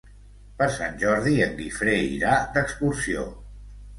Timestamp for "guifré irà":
1.59-2.33